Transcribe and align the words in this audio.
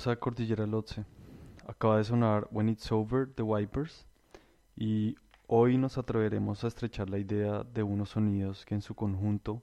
Bienvenidos 0.00 0.06
a 0.06 0.20
Cordillera 0.20 0.66
Lotse. 0.66 1.04
Acaba 1.66 1.98
de 1.98 2.04
sonar 2.04 2.48
When 2.50 2.70
It's 2.70 2.90
Over 2.90 3.28
The 3.34 3.42
Wipers 3.42 4.06
y 4.74 5.14
hoy 5.46 5.76
nos 5.76 5.98
atreveremos 5.98 6.64
a 6.64 6.68
estrechar 6.68 7.10
la 7.10 7.18
idea 7.18 7.64
de 7.64 7.82
unos 7.82 8.10
sonidos 8.10 8.64
que 8.64 8.74
en 8.74 8.80
su 8.80 8.94
conjunto 8.94 9.62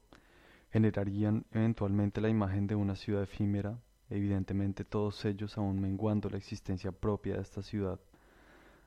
generarían 0.70 1.46
eventualmente 1.52 2.22
la 2.22 2.30
imagen 2.30 2.68
de 2.68 2.76
una 2.76 2.96
ciudad 2.96 3.24
efímera, 3.24 3.80
evidentemente 4.12 4.86
todos 4.86 5.26
ellos 5.26 5.58
aún 5.58 5.82
menguando 5.82 6.30
la 6.30 6.38
existencia 6.38 6.92
propia 6.92 7.36
de 7.36 7.42
esta 7.42 7.64
ciudad, 7.64 8.00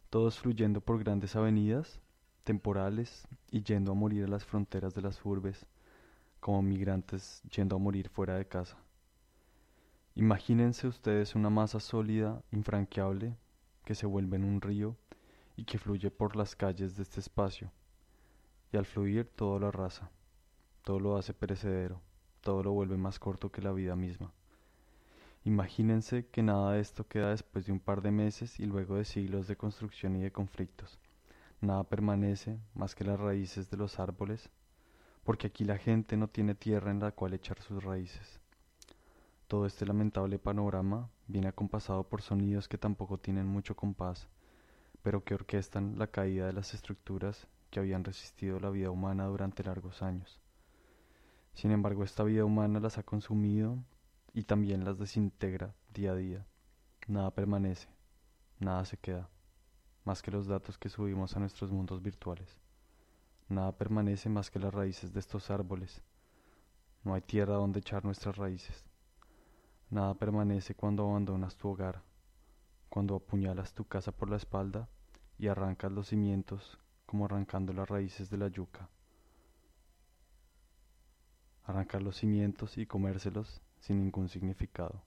todos 0.09 0.39
fluyendo 0.39 0.81
por 0.81 1.01
grandes 1.01 1.35
avenidas, 1.35 2.01
temporales 2.45 3.27
y 3.51 3.65
yendo 3.65 3.91
a 3.91 3.97
morir 3.97 4.25
a 4.25 4.29
las 4.29 4.45
fronteras 4.45 4.95
de 4.95 5.03
las 5.03 5.25
urbes, 5.25 5.67
como 6.39 6.63
migrantes 6.63 7.43
yendo 7.51 7.75
a 7.75 7.81
morir 7.81 8.09
fuera 8.09 8.37
de 8.37 8.47
casa. 8.47 8.77
Imagínense 10.21 10.87
ustedes 10.87 11.35
una 11.35 11.49
masa 11.49 11.81
sólida, 11.81 12.43
infranqueable, 12.53 13.39
que 13.87 13.95
se 13.95 14.05
vuelve 14.05 14.37
en 14.37 14.45
un 14.45 14.61
río 14.61 14.95
y 15.57 15.65
que 15.65 15.79
fluye 15.79 16.11
por 16.11 16.37
las 16.37 16.55
calles 16.55 16.95
de 16.95 17.05
este 17.05 17.21
espacio. 17.21 17.73
Y 18.71 18.77
al 18.77 18.85
fluir 18.85 19.31
todo 19.35 19.59
lo 19.59 19.69
arrasa, 19.69 20.11
todo 20.85 21.01
lo 21.01 21.17
hace 21.17 21.33
perecedero, 21.33 22.03
todo 22.43 22.63
lo 22.63 22.73
vuelve 22.73 22.99
más 22.99 23.19
corto 23.19 23.51
que 23.51 23.63
la 23.63 23.73
vida 23.73 23.97
misma. 23.97 24.31
Imagínense 25.45 26.27
que 26.27 26.43
nada 26.43 26.73
de 26.73 26.81
esto 26.81 27.09
queda 27.09 27.31
después 27.31 27.65
de 27.65 27.73
un 27.73 27.81
par 27.81 28.03
de 28.03 28.11
meses 28.11 28.61
y 28.61 28.67
luego 28.67 28.97
de 28.97 29.07
siglos 29.07 29.49
de 29.49 29.57
construcción 29.57 30.17
y 30.17 30.21
de 30.21 30.33
conflictos. 30.33 30.99
Nada 31.63 31.85
permanece 31.85 32.59
más 32.75 32.95
que 32.95 33.05
las 33.05 33.19
raíces 33.19 33.71
de 33.71 33.79
los 33.79 33.99
árboles, 33.99 34.51
porque 35.25 35.47
aquí 35.47 35.65
la 35.65 35.79
gente 35.79 36.19
no 36.19 36.29
tiene 36.29 36.55
tierra 36.55 36.91
en 36.91 37.01
la 37.01 37.13
cual 37.13 37.33
echar 37.33 37.59
sus 37.63 37.83
raíces. 37.83 38.40
Todo 39.51 39.67
este 39.67 39.85
lamentable 39.85 40.39
panorama 40.39 41.11
viene 41.27 41.49
acompasado 41.49 42.05
por 42.05 42.23
sonidos 42.23 42.69
que 42.69 42.79
tampoco 42.79 43.19
tienen 43.19 43.49
mucho 43.49 43.75
compás, 43.75 44.29
pero 45.03 45.25
que 45.25 45.35
orquestan 45.35 45.99
la 45.99 46.07
caída 46.07 46.47
de 46.47 46.53
las 46.53 46.73
estructuras 46.73 47.49
que 47.69 47.81
habían 47.81 48.05
resistido 48.05 48.61
la 48.61 48.71
vida 48.71 48.93
humana 48.93 49.25
durante 49.25 49.65
largos 49.65 50.03
años. 50.03 50.39
Sin 51.53 51.73
embargo, 51.73 52.05
esta 52.05 52.23
vida 52.23 52.45
humana 52.45 52.79
las 52.79 52.97
ha 52.99 53.03
consumido 53.03 53.77
y 54.33 54.45
también 54.45 54.85
las 54.85 55.01
desintegra 55.01 55.75
día 55.93 56.13
a 56.13 56.15
día. 56.15 56.47
Nada 57.09 57.35
permanece, 57.35 57.89
nada 58.61 58.85
se 58.85 58.99
queda, 58.99 59.29
más 60.05 60.23
que 60.23 60.31
los 60.31 60.47
datos 60.47 60.79
que 60.79 60.89
subimos 60.89 61.35
a 61.35 61.41
nuestros 61.41 61.73
mundos 61.73 62.01
virtuales. 62.03 62.57
Nada 63.49 63.77
permanece 63.77 64.29
más 64.29 64.49
que 64.49 64.61
las 64.61 64.73
raíces 64.73 65.13
de 65.13 65.19
estos 65.19 65.51
árboles. 65.51 66.05
No 67.03 67.15
hay 67.15 67.23
tierra 67.23 67.55
donde 67.55 67.81
echar 67.81 68.05
nuestras 68.05 68.37
raíces. 68.37 68.90
Nada 69.91 70.15
permanece 70.15 70.77
cuando 70.77 71.09
abandonas 71.09 71.57
tu 71.57 71.69
hogar, 71.69 72.03
cuando 72.89 73.17
apuñalas 73.17 73.75
tu 73.75 73.85
casa 73.85 74.13
por 74.13 74.31
la 74.31 74.37
espalda 74.37 74.89
y 75.37 75.49
arrancas 75.49 75.91
los 75.91 76.09
cimientos 76.09 76.79
como 77.07 77.25
arrancando 77.25 77.73
las 77.73 77.89
raíces 77.89 78.31
de 78.31 78.37
la 78.37 78.47
yuca. 78.47 78.89
Arrancar 81.65 82.03
los 82.03 82.17
cimientos 82.19 82.79
y 82.79 82.87
comérselos 82.87 83.61
sin 83.81 83.99
ningún 83.99 84.29
significado. 84.29 85.03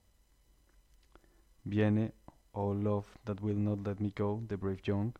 Viene 1.64 2.12
Oh 2.52 2.74
Love 2.74 3.06
That 3.24 3.40
Will 3.40 3.64
Not 3.64 3.86
Let 3.86 3.96
Me 4.00 4.12
Go 4.14 4.42
de 4.46 4.56
Brave 4.56 4.82
Young. 4.84 5.14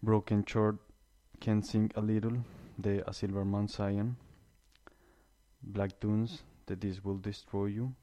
Broken 0.00 0.44
Short 0.44 0.80
Can 1.38 1.62
Sing 1.62 1.90
a 1.94 2.00
Little 2.00 2.42
de 2.76 3.04
A 3.06 3.12
Silver 3.12 3.44
Mount 3.44 3.70
Zion. 3.70 4.16
Black 5.62 6.00
Dunes 6.00 6.44
that 6.66 6.80
this 6.80 7.04
will 7.04 7.18
destroy 7.18 7.66
you, 7.66 7.94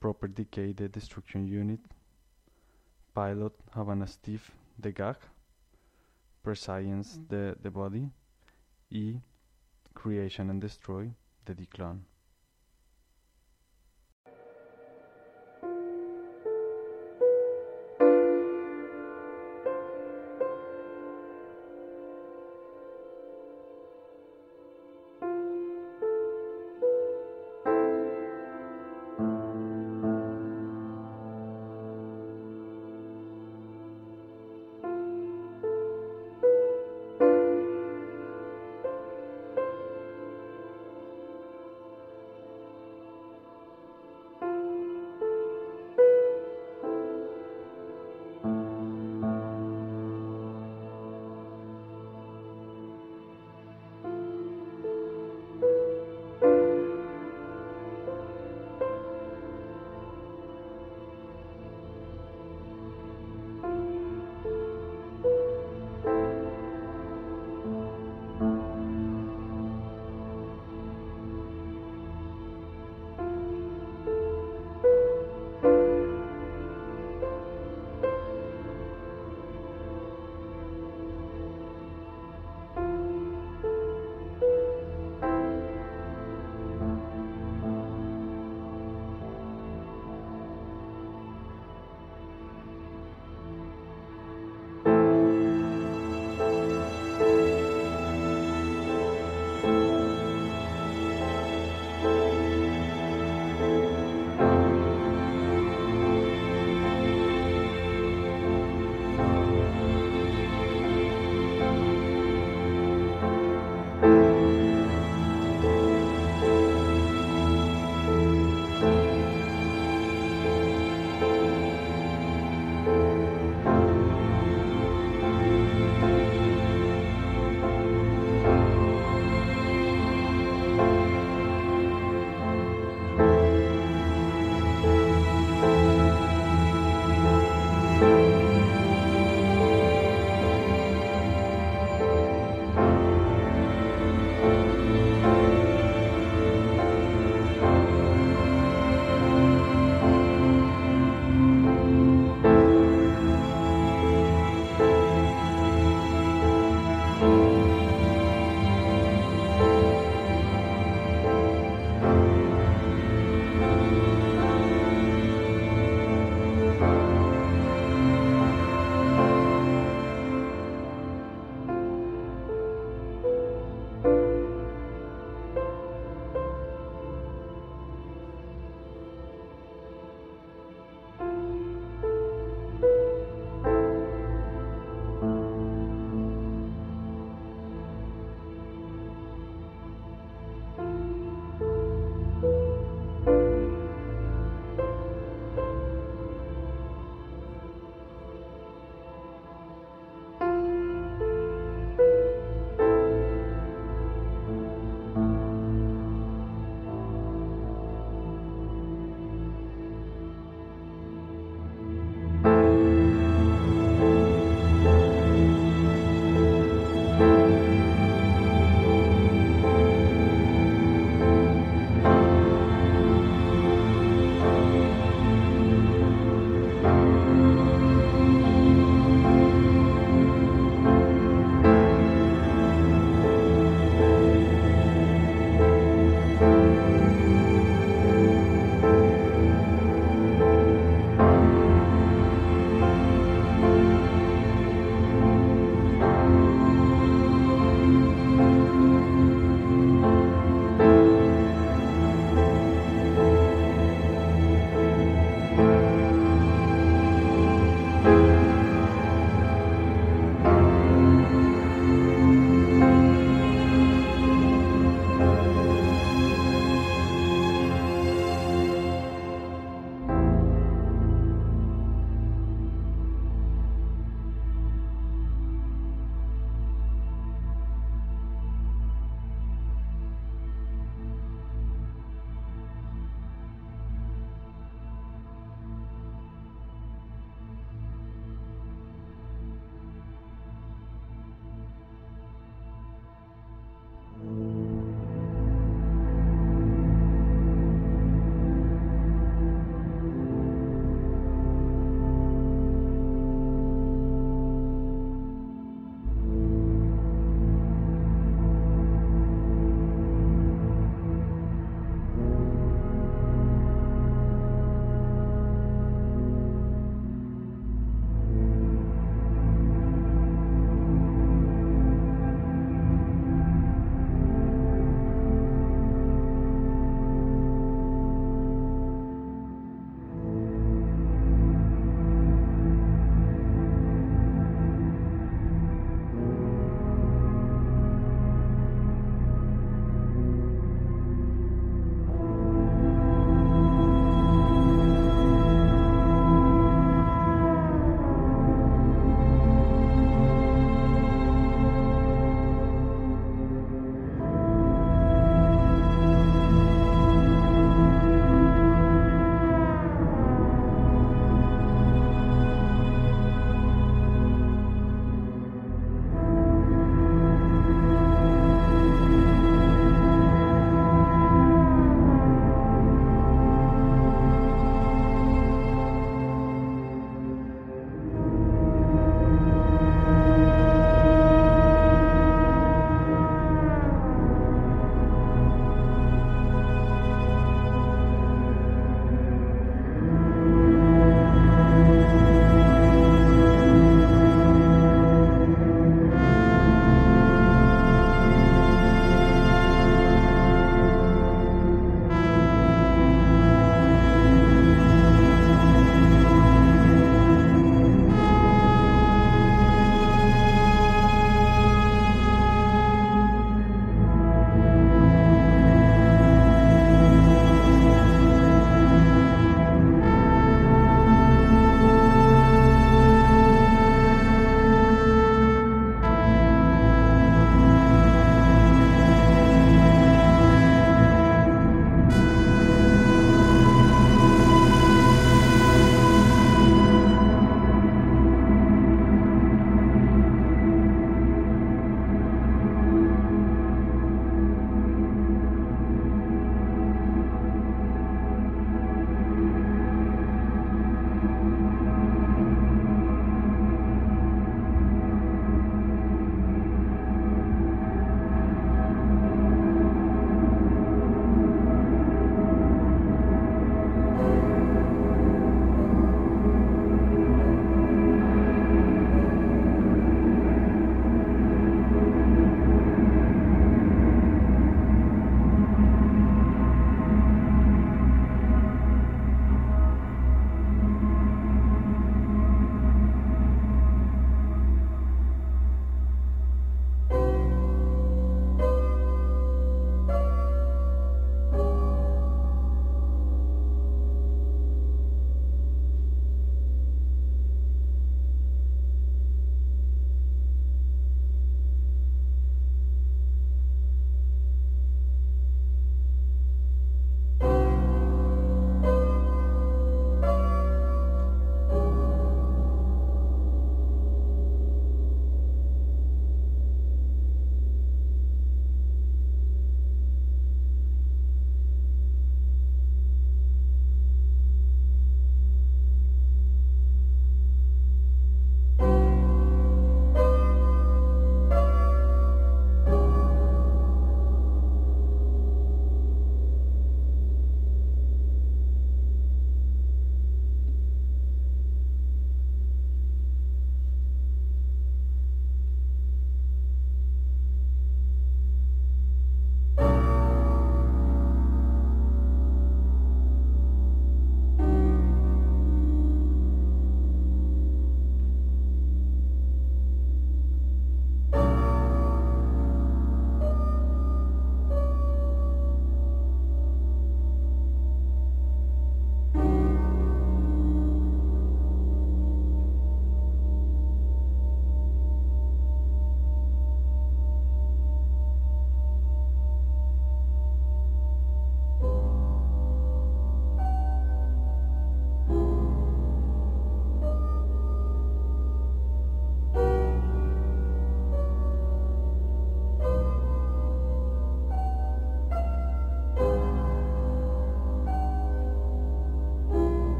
Proper 0.00 0.28
Decay 0.28 0.72
the 0.72 0.88
Destruction 0.88 1.46
Unit, 1.46 1.80
Pilot 3.14 3.52
Havana 3.72 4.06
Steve 4.06 4.50
the 4.78 4.90
Gag, 4.92 5.16
Prescience 6.42 7.18
mm. 7.18 7.28
the, 7.28 7.56
the 7.62 7.70
Body, 7.70 8.10
E 8.90 9.14
Creation 9.94 10.50
and 10.50 10.60
Destroy 10.60 11.10
the 11.44 11.54
Decline. 11.54 12.04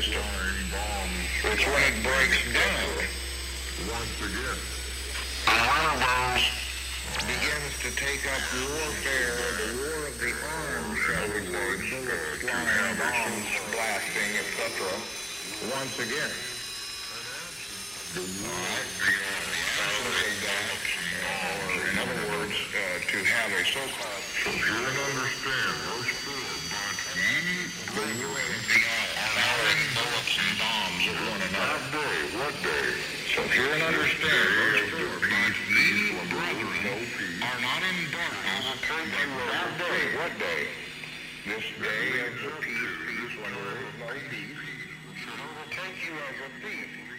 System? 0.00 0.24
It's 1.44 1.66
when 1.66 1.82
it 1.92 1.96
breaks 2.00 2.40
down. 2.56 3.04
Once 3.84 4.16
again. 4.24 4.60
And 5.44 5.60
one 5.60 5.84
of 5.92 6.00
those 6.00 6.44
begins 7.28 7.74
to 7.84 7.90
take 8.00 8.24
up 8.32 8.40
warfare, 8.48 9.36
the 9.60 9.76
war 9.76 10.08
of 10.08 10.16
the 10.16 10.32
arms, 10.32 10.96
shall 11.04 11.28
we 11.36 11.40
say, 11.44 11.84
bullets 11.92 12.40
flying, 12.40 12.96
bombs 12.96 13.52
blasting, 13.72 14.32
etc. 14.40 14.88
Once 15.68 15.96
again. 16.00 16.32
In 21.80 21.98
other 22.00 22.24
words, 22.40 22.56
uh, 22.72 23.04
to 23.04 23.18
have 23.20 23.52
a 23.52 23.62
so-called 23.68 24.24
so 24.40 24.50
hear 24.50 24.80
and 24.80 24.96
understand 24.96 25.76
those 25.92 26.08
darkness. 38.90 39.30
What 39.62 39.78
day? 39.78 40.16
What 40.16 40.38
day? 40.38 40.66
This 41.46 41.64
day 41.80 42.26
of 42.26 42.34
the 42.42 42.50
peace, 42.60 42.96
peace, 43.06 43.34
when 43.40 43.52
there 43.54 43.78
is 43.78 43.94
no 44.00 44.08
peace, 44.30 44.58
should 45.16 45.40
overtake 45.40 45.98
you 46.06 46.14
as 46.14 46.36
a 46.46 46.66
thief 46.66 47.09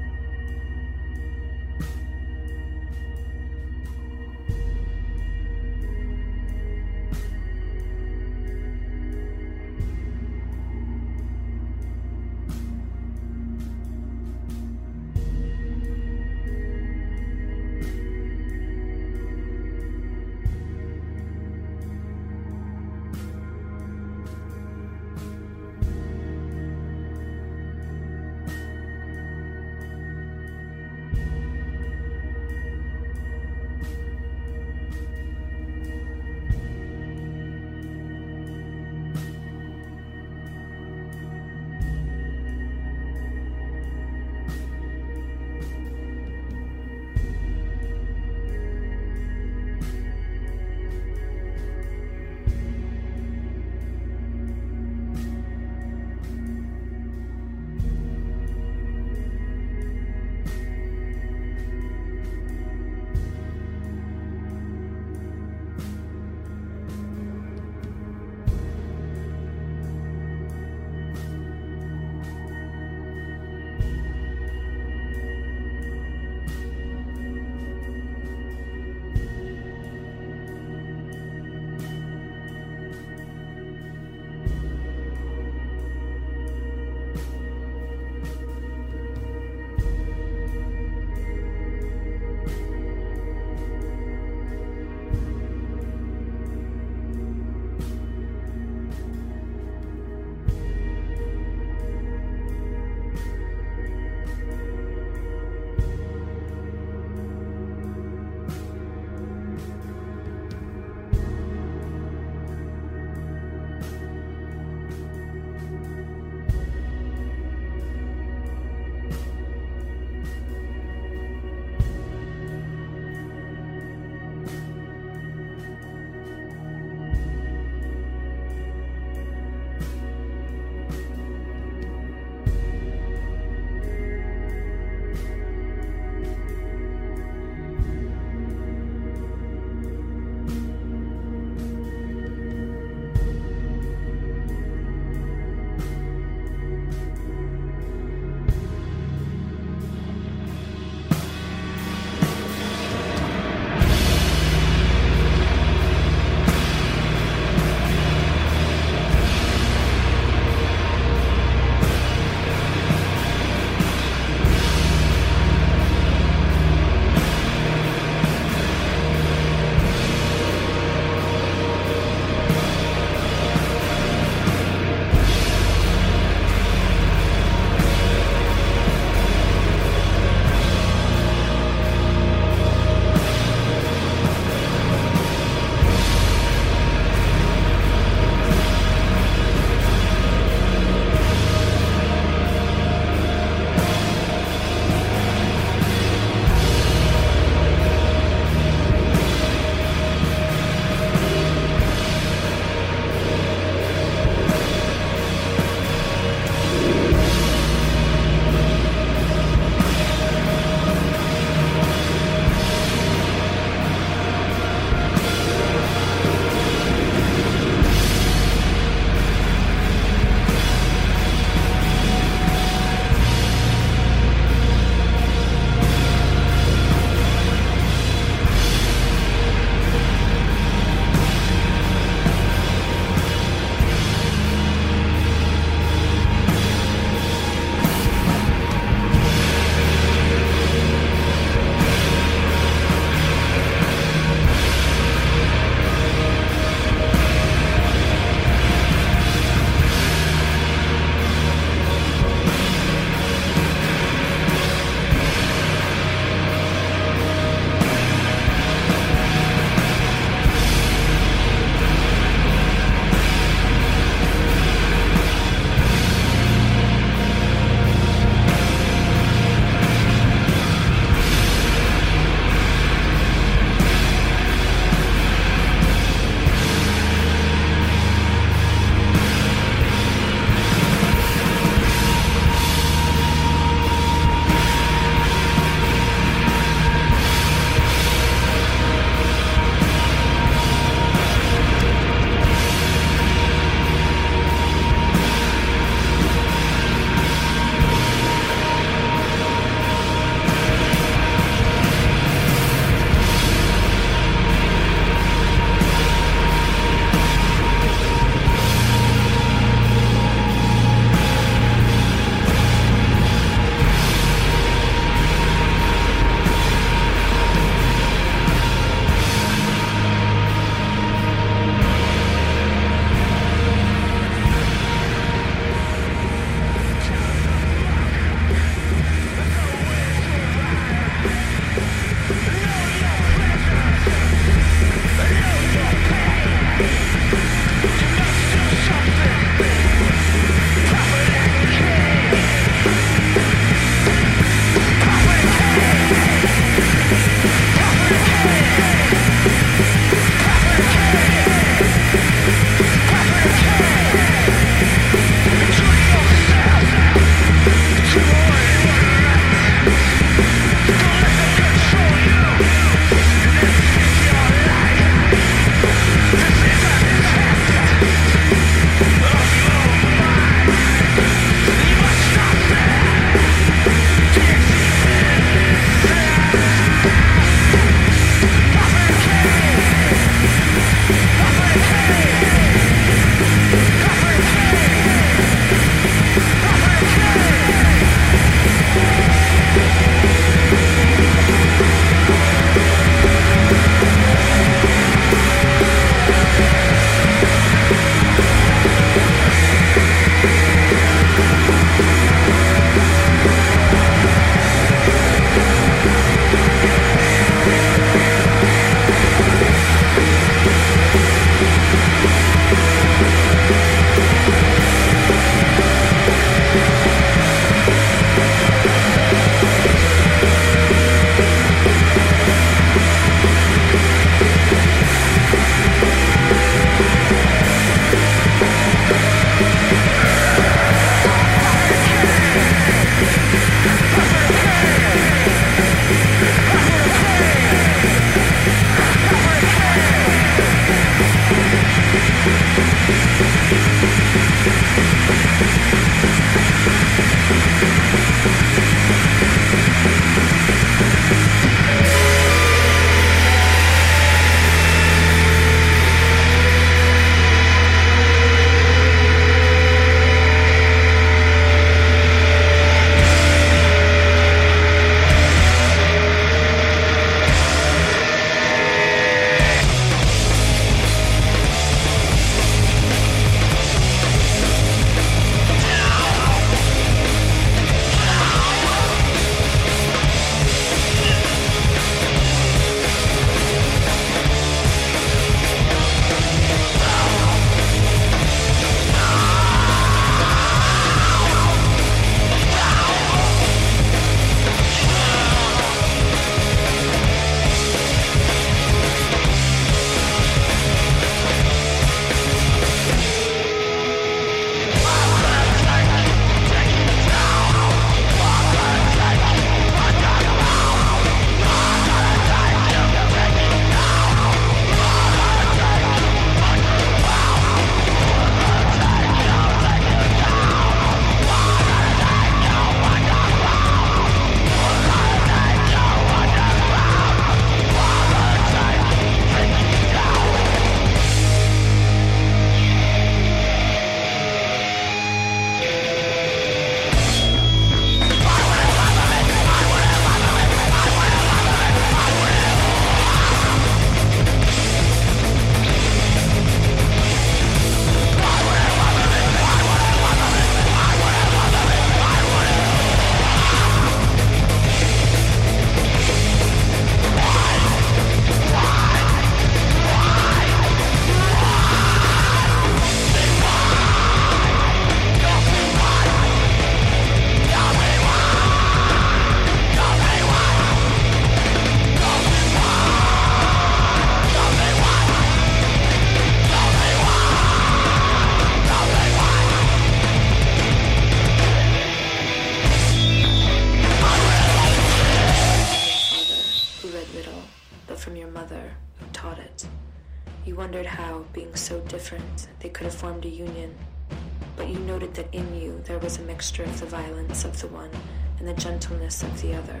the 599.62 599.74
other. 599.74 600.00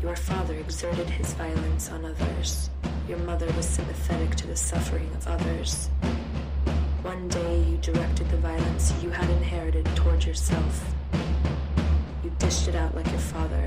Your 0.00 0.14
father 0.14 0.54
exerted 0.54 1.08
his 1.10 1.32
violence 1.34 1.90
on 1.90 2.04
others. 2.04 2.70
Your 3.08 3.18
mother 3.18 3.50
was 3.56 3.66
sympathetic 3.66 4.36
to 4.36 4.46
the 4.46 4.56
suffering 4.56 5.10
of 5.16 5.26
others. 5.26 5.88
One 7.02 7.28
day 7.28 7.62
you 7.62 7.78
directed 7.78 8.30
the 8.30 8.36
violence 8.36 8.94
you 9.02 9.10
had 9.10 9.28
inherited 9.30 9.86
toward 9.96 10.24
yourself. 10.24 10.94
You 12.22 12.30
dished 12.38 12.68
it 12.68 12.76
out 12.76 12.94
like 12.94 13.10
your 13.10 13.18
father, 13.18 13.66